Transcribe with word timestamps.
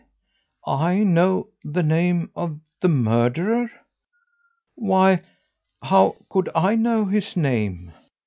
I 0.65 1.03
know 1.03 1.49
the 1.63 1.83
name 1.83 2.31
of 2.35 2.59
the 2.81 2.87
murderer? 2.87 3.69
Why, 4.73 5.21
how 5.83 6.15
could 6.27 6.49
I 6.55 6.73
know 6.73 7.05
his 7.05 7.37
name? 7.37 7.91